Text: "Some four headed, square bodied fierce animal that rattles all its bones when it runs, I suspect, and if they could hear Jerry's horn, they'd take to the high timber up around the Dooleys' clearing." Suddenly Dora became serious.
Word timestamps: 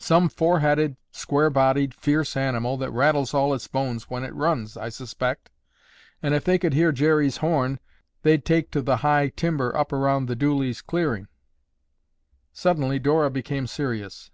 "Some 0.00 0.28
four 0.28 0.58
headed, 0.58 0.96
square 1.12 1.48
bodied 1.48 1.94
fierce 1.94 2.36
animal 2.36 2.76
that 2.78 2.90
rattles 2.90 3.32
all 3.32 3.54
its 3.54 3.68
bones 3.68 4.10
when 4.10 4.24
it 4.24 4.34
runs, 4.34 4.76
I 4.76 4.88
suspect, 4.88 5.50
and 6.20 6.34
if 6.34 6.42
they 6.42 6.58
could 6.58 6.74
hear 6.74 6.90
Jerry's 6.90 7.36
horn, 7.36 7.78
they'd 8.22 8.44
take 8.44 8.72
to 8.72 8.82
the 8.82 8.96
high 9.06 9.28
timber 9.28 9.72
up 9.76 9.92
around 9.92 10.26
the 10.26 10.34
Dooleys' 10.34 10.82
clearing." 10.82 11.28
Suddenly 12.52 12.98
Dora 12.98 13.30
became 13.30 13.68
serious. 13.68 14.32